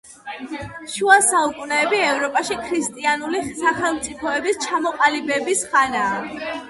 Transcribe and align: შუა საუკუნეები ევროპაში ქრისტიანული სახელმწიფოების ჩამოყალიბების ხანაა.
შუა 0.93 1.17
საუკუნეები 1.25 1.99
ევროპაში 2.05 2.57
ქრისტიანული 2.63 3.43
სახელმწიფოების 3.61 4.59
ჩამოყალიბების 4.65 5.63
ხანაა. 5.75 6.53